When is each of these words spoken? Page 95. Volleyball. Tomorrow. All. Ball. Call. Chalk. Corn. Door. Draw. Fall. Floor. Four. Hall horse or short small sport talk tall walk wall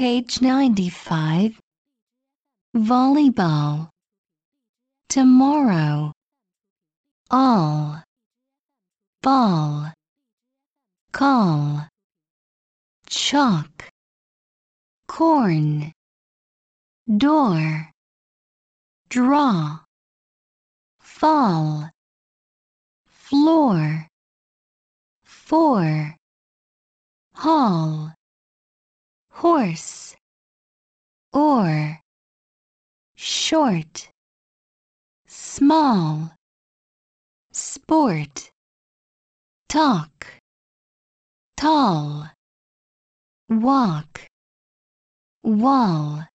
Page 0.00 0.40
95. 0.40 1.60
Volleyball. 2.74 3.90
Tomorrow. 5.10 6.14
All. 7.30 8.02
Ball. 9.20 9.92
Call. 11.12 11.86
Chalk. 13.10 13.90
Corn. 15.06 15.92
Door. 17.14 17.90
Draw. 19.10 19.80
Fall. 20.98 21.90
Floor. 23.06 24.08
Four. 25.24 26.16
Hall 27.34 28.14
horse 29.40 30.14
or 31.32 31.98
short 33.16 34.08
small 35.26 36.34
sport 37.50 38.50
talk 39.66 40.26
tall 41.56 42.28
walk 43.48 44.20
wall 45.42 46.19